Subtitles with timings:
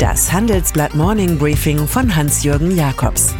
[0.00, 3.34] Das Handelsblatt Morning Briefing von Hans-Jürgen Jakobs.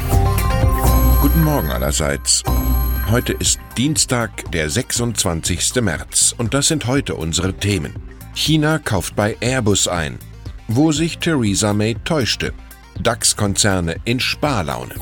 [1.23, 2.43] Guten Morgen allerseits.
[3.11, 5.77] Heute ist Dienstag, der 26.
[5.77, 7.95] März und das sind heute unsere Themen.
[8.35, 10.19] China kauft bei Airbus ein.
[10.69, 12.53] Wo sich Theresa May täuschte.
[13.01, 14.97] DAX-Konzerne in Sparlaune.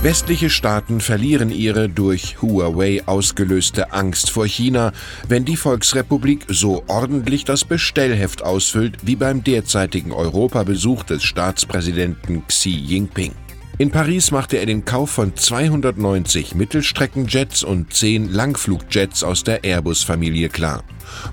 [0.00, 4.92] Westliche Staaten verlieren ihre durch Huawei ausgelöste Angst vor China,
[5.26, 12.70] wenn die Volksrepublik so ordentlich das Bestellheft ausfüllt wie beim derzeitigen Europabesuch des Staatspräsidenten Xi
[12.70, 13.32] Jinping.
[13.78, 20.48] In Paris machte er den Kauf von 290 Mittelstreckenjets und 10 Langflugjets aus der Airbus-Familie
[20.48, 20.84] klar.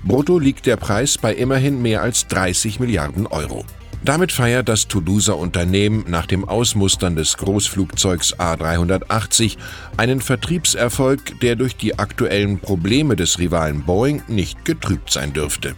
[0.02, 3.64] Brutto liegt der Preis bei immerhin mehr als 30 Milliarden Euro.
[4.04, 9.56] Damit feiert das Toulouser Unternehmen nach dem Ausmustern des Großflugzeugs A380
[9.96, 15.74] einen Vertriebserfolg, der durch die aktuellen Probleme des Rivalen Boeing nicht getrübt sein dürfte.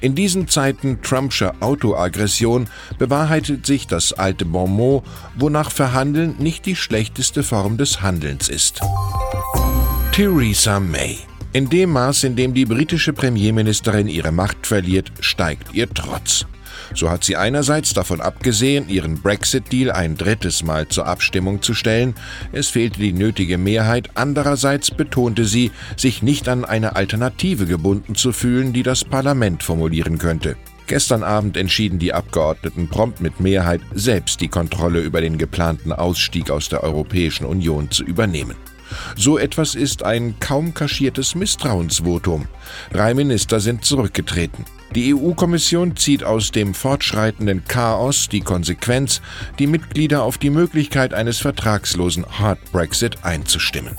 [0.00, 2.68] In diesen Zeiten Trumpscher Autoaggression
[2.98, 5.04] bewahrheitet sich das alte Bonmot,
[5.36, 8.80] wonach Verhandeln nicht die schlechteste Form des Handelns ist.
[10.12, 11.18] Theresa May.
[11.52, 16.46] In dem Maß, in dem die britische Premierministerin ihre Macht verliert, steigt ihr Trotz.
[16.94, 22.14] So hat sie einerseits davon abgesehen, ihren Brexit-Deal ein drittes Mal zur Abstimmung zu stellen,
[22.52, 28.32] es fehlte die nötige Mehrheit, andererseits betonte sie, sich nicht an eine Alternative gebunden zu
[28.32, 30.56] fühlen, die das Parlament formulieren könnte.
[30.86, 36.50] Gestern Abend entschieden die Abgeordneten prompt mit Mehrheit, selbst die Kontrolle über den geplanten Ausstieg
[36.50, 38.56] aus der Europäischen Union zu übernehmen.
[39.16, 42.46] So etwas ist ein kaum kaschiertes Misstrauensvotum.
[42.92, 44.64] Drei Minister sind zurückgetreten.
[44.94, 49.20] Die EU-Kommission zieht aus dem fortschreitenden Chaos die Konsequenz,
[49.58, 53.96] die Mitglieder auf die Möglichkeit eines vertragslosen Hard Brexit einzustimmen.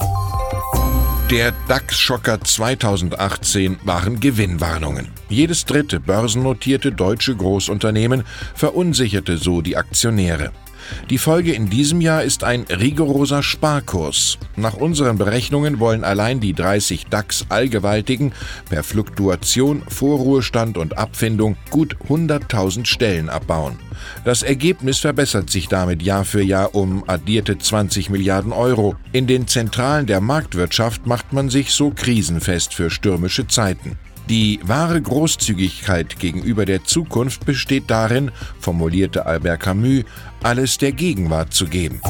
[1.31, 5.07] Der DAX-Schocker 2018 waren Gewinnwarnungen.
[5.27, 10.51] Jedes dritte börsennotierte deutsche Großunternehmen verunsicherte so die Aktionäre.
[11.09, 14.37] Die Folge in diesem Jahr ist ein rigoroser Sparkurs.
[14.55, 18.33] Nach unseren Berechnungen wollen allein die 30 DAX-Allgewaltigen
[18.69, 23.77] per Fluktuation, Vorruhestand und Abfindung gut 100.000 Stellen abbauen.
[24.23, 28.95] Das Ergebnis verbessert sich damit Jahr für Jahr um addierte 20 Milliarden Euro.
[29.11, 33.97] In den Zentralen der Marktwirtschaft macht man sich so krisenfest für stürmische Zeiten.
[34.29, 40.03] Die wahre Großzügigkeit gegenüber der Zukunft besteht darin, formulierte Albert Camus,
[40.41, 42.01] alles der Gegenwart zu geben.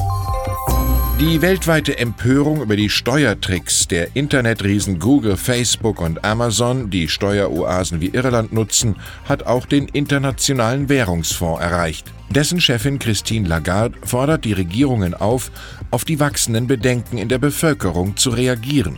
[1.18, 8.10] Die weltweite Empörung über die Steuertricks der Internetriesen Google, Facebook und Amazon, die Steueroasen wie
[8.10, 12.12] Irland nutzen, hat auch den Internationalen Währungsfonds erreicht.
[12.30, 15.52] Dessen Chefin Christine Lagarde fordert die Regierungen auf,
[15.90, 18.98] auf die wachsenden Bedenken in der Bevölkerung zu reagieren.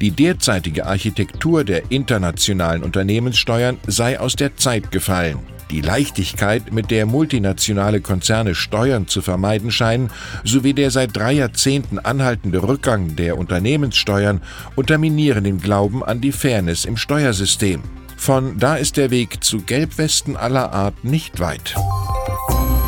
[0.00, 5.57] Die derzeitige Architektur der internationalen Unternehmenssteuern sei aus der Zeit gefallen.
[5.70, 10.10] Die Leichtigkeit, mit der multinationale Konzerne Steuern zu vermeiden scheinen,
[10.44, 14.40] sowie der seit drei Jahrzehnten anhaltende Rückgang der Unternehmenssteuern
[14.76, 17.82] unterminieren den Glauben an die Fairness im Steuersystem.
[18.16, 21.74] Von da ist der Weg zu Gelbwesten aller Art nicht weit.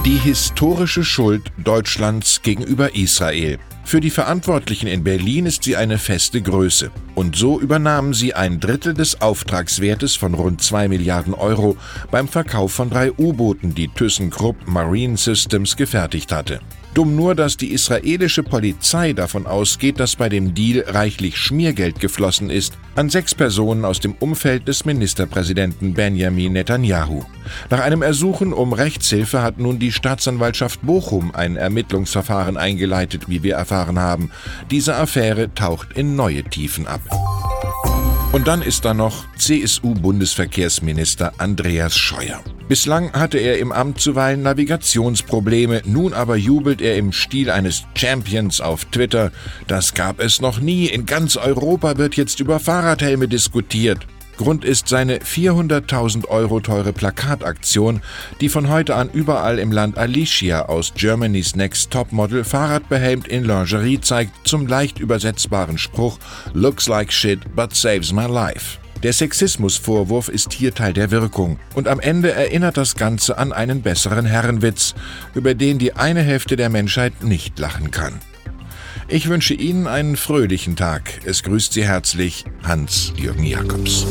[0.07, 3.59] Die historische Schuld Deutschlands gegenüber Israel.
[3.85, 6.91] Für die Verantwortlichen in Berlin ist sie eine feste Größe.
[7.15, 11.77] Und so übernahmen sie ein Drittel des Auftragswertes von rund 2 Milliarden Euro
[12.11, 16.61] beim Verkauf von drei U-Booten, die ThyssenKrupp Marine Systems gefertigt hatte.
[16.95, 22.51] Dumm nur, dass die israelische Polizei davon ausgeht, dass bei dem Deal reichlich Schmiergeld geflossen
[22.51, 27.23] ist an sechs Personen aus dem Umfeld des Ministerpräsidenten Benjamin Netanyahu.
[27.71, 33.55] Nach einem Ersuchen um Rechtshilfe hat nun die Staatsanwaltschaft Bochum ein Ermittlungsverfahren eingeleitet, wie wir
[33.55, 34.33] erfahren haben.
[34.71, 37.01] Diese Affäre taucht in neue Tiefen ab.
[38.33, 42.43] Und dann ist da noch CSU-Bundesverkehrsminister Andreas Scheuer.
[42.71, 48.61] Bislang hatte er im Amt zuweilen Navigationsprobleme, nun aber jubelt er im Stil eines Champions
[48.61, 49.33] auf Twitter.
[49.67, 54.07] Das gab es noch nie, in ganz Europa wird jetzt über Fahrradhelme diskutiert.
[54.37, 58.03] Grund ist seine 400.000 Euro teure Plakataktion,
[58.41, 64.01] die von heute an überall im Land Alicia aus Germany's Next Topmodel fahrradbehelmt in Lingerie
[64.01, 66.21] zeigt, zum leicht übersetzbaren Spruch
[66.55, 68.79] Looks like shit but saves my life.
[69.03, 73.81] Der Sexismusvorwurf ist hier Teil der Wirkung und am Ende erinnert das Ganze an einen
[73.81, 74.95] besseren Herrenwitz,
[75.35, 78.21] über den die eine Hälfte der Menschheit nicht lachen kann.
[79.09, 81.21] Ich wünsche Ihnen einen fröhlichen Tag.
[81.25, 84.07] Es grüßt Sie herzlich Hans-Jürgen Jakobs.